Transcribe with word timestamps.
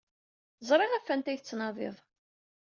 Ẓriɣ 0.67 0.89
ɣef 0.91 1.05
wanta 1.09 1.29
ay 1.31 1.37
tettnadid. 1.39 1.95